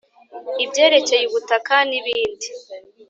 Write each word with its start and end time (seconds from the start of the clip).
ibyerekeye 0.63 1.23
ubutaka, 1.27 1.75
n’ibindi 1.89 2.47